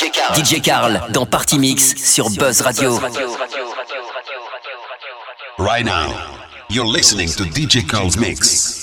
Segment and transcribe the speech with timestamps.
[0.00, 0.34] DJ Carl.
[0.34, 2.98] DJ Carl dans Party Mix sur Buzz Radio.
[5.58, 6.14] Right now,
[6.70, 8.79] you're listening to DJ Carl's Mix.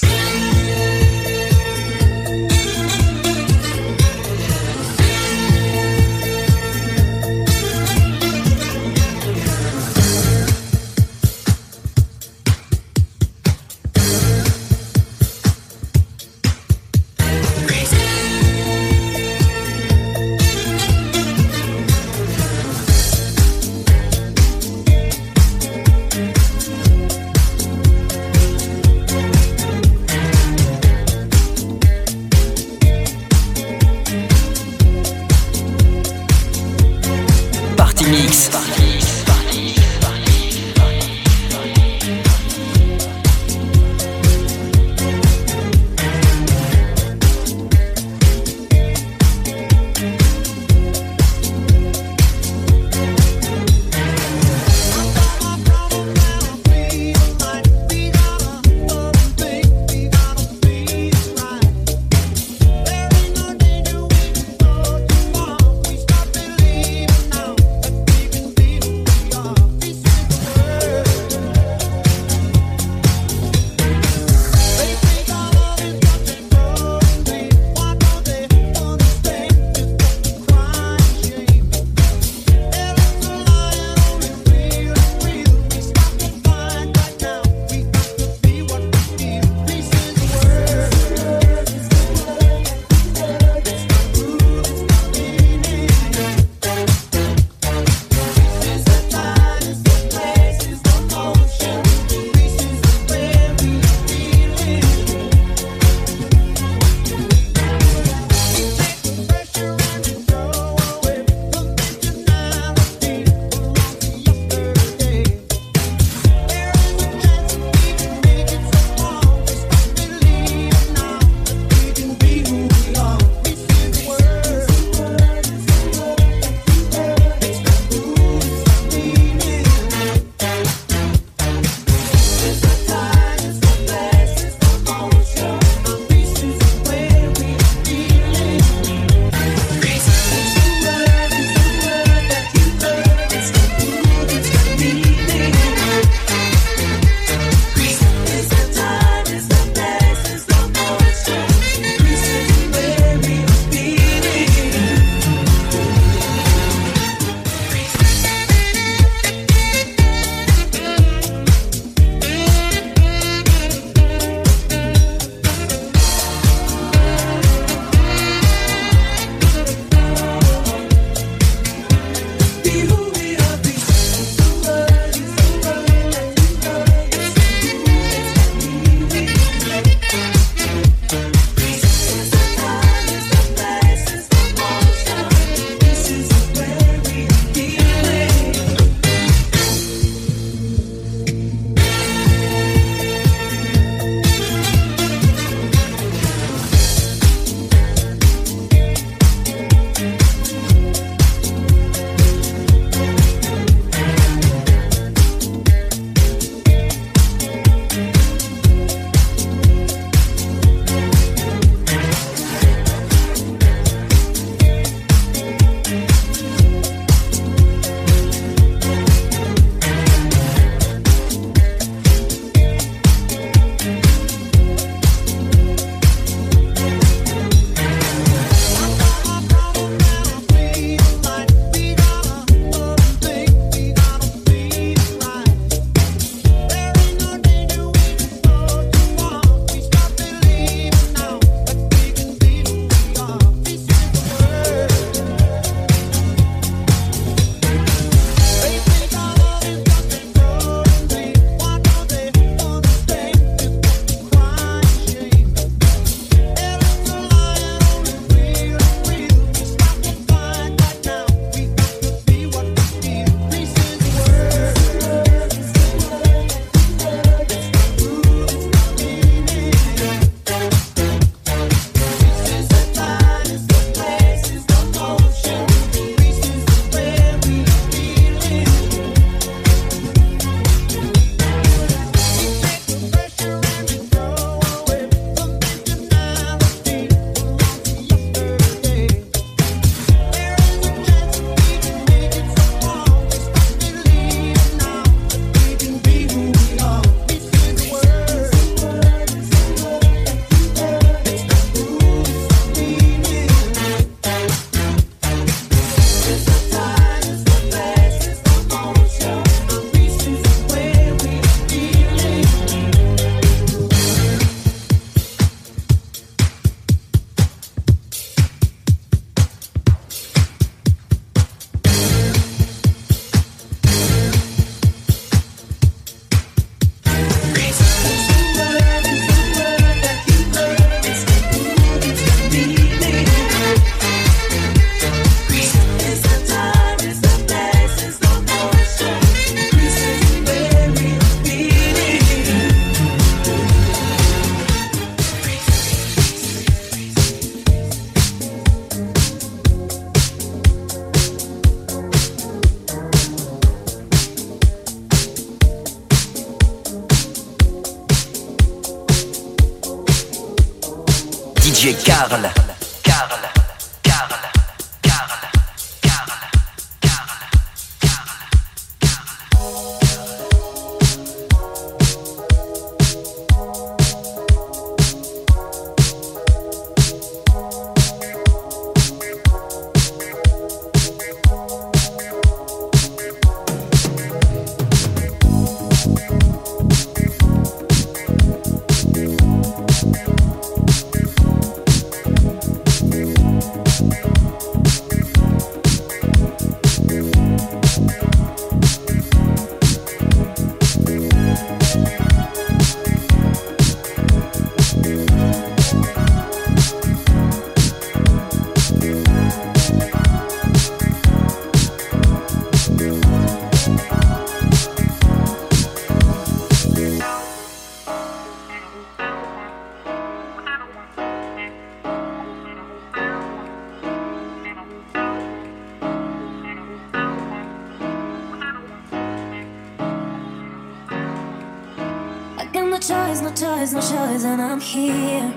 [434.30, 435.52] And I'm here.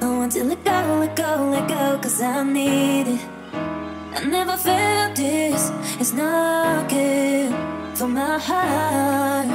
[0.00, 3.20] I want to let go, let go, let go, cause I need it.
[4.14, 7.52] I never felt this, it's not good
[7.96, 9.46] for my heart.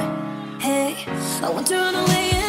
[0.60, 1.06] Hey,
[1.42, 2.43] I want to run away.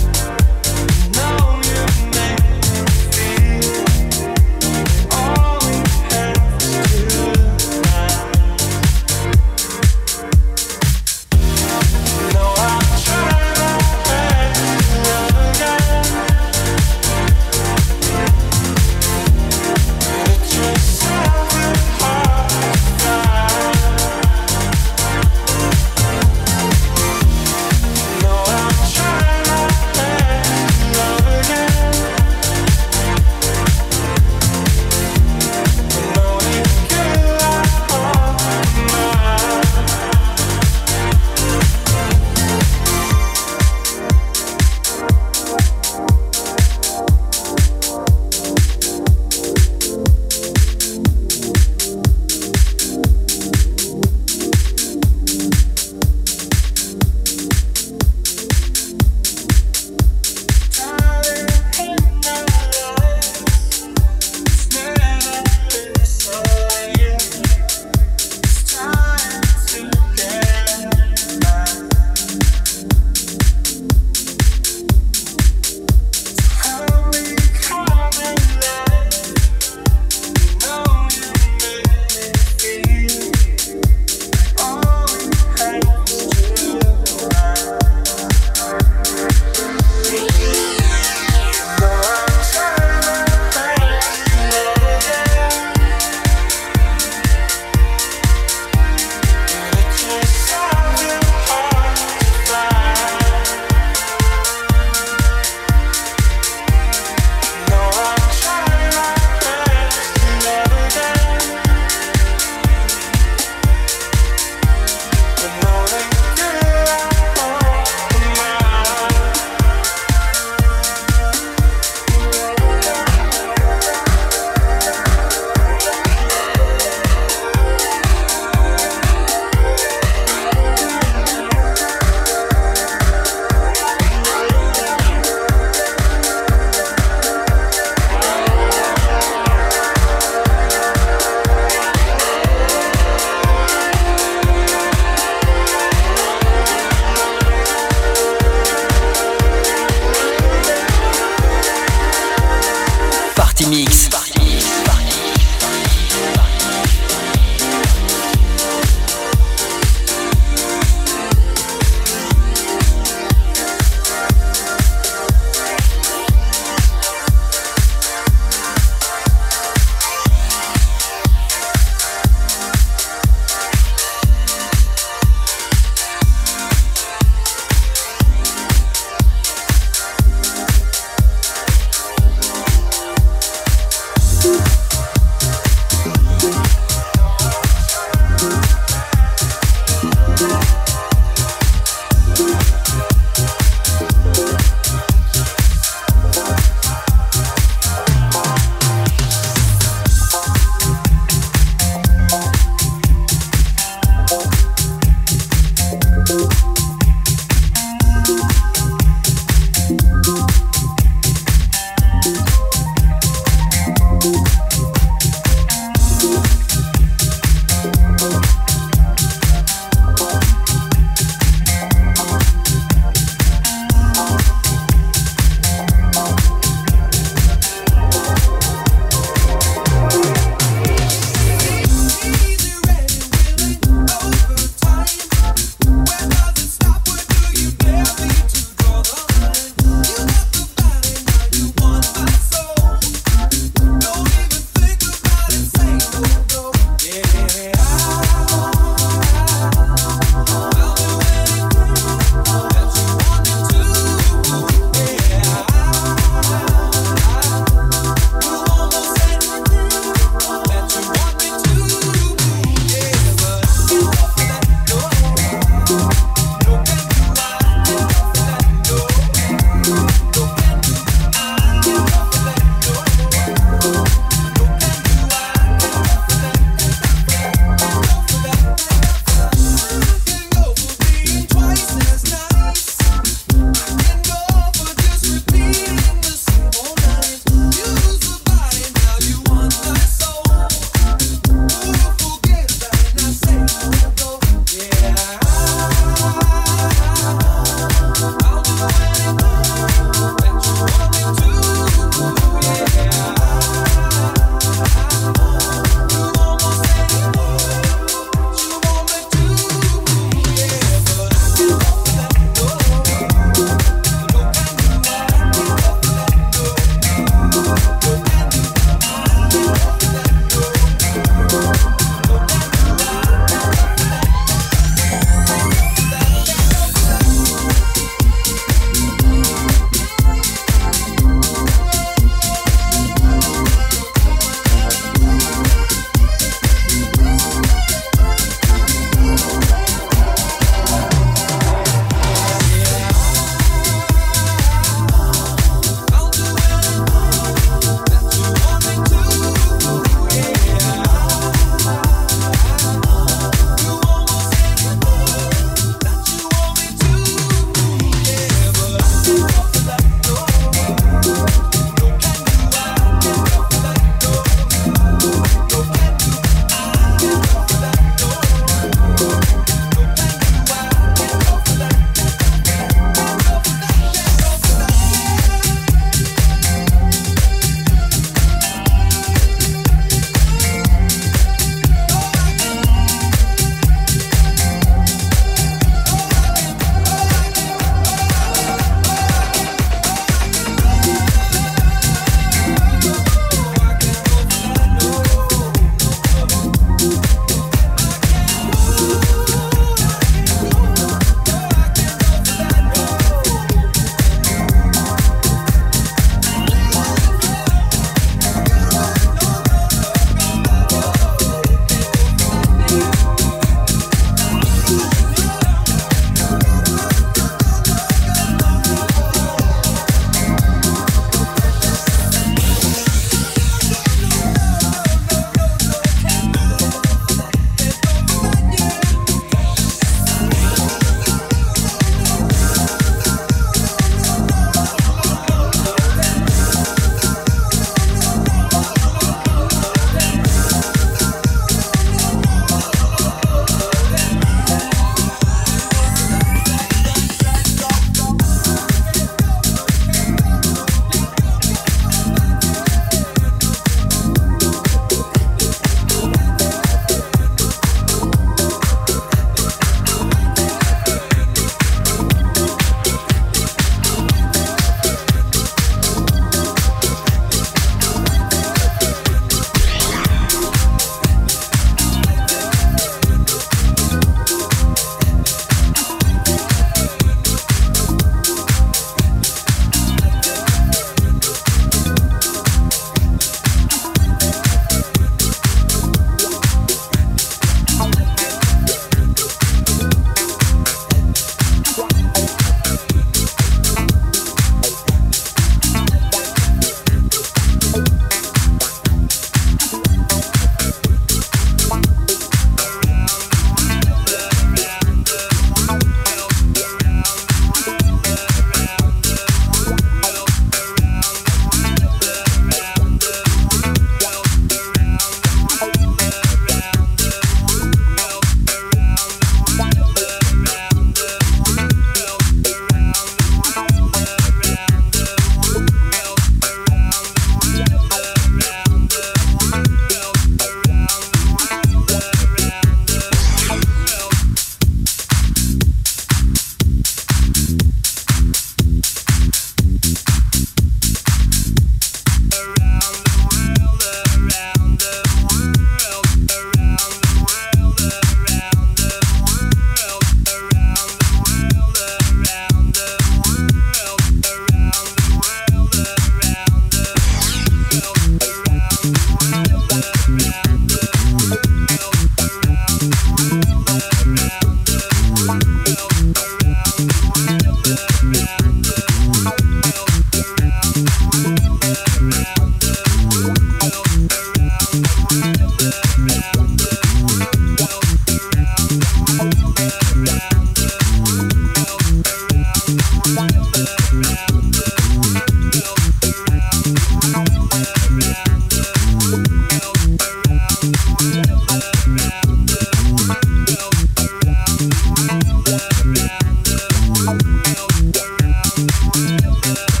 [599.70, 600.00] Yeah.